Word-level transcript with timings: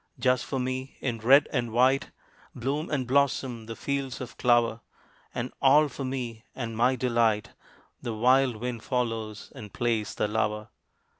Just 0.17 0.45
for 0.47 0.57
me, 0.59 0.97
in 0.99 1.19
red 1.19 1.47
and 1.53 1.71
white, 1.71 2.09
Bloom 2.55 2.89
and 2.89 3.05
blossom 3.05 3.67
the 3.67 3.75
fields 3.75 4.19
of 4.19 4.35
clover; 4.35 4.81
And 5.35 5.53
all 5.61 5.89
for 5.89 6.03
me 6.03 6.43
and 6.55 6.75
my 6.75 6.95
delight 6.95 7.49
The 8.01 8.15
wild 8.15 8.55
Wind 8.55 8.81
follows 8.81 9.51
and 9.53 9.71
plays 9.71 10.15
the 10.15 10.27
lover. 10.27 10.69